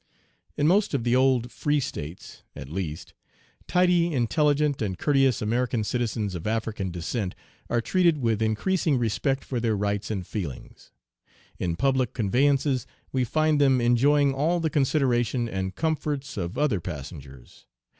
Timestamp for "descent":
6.89-7.35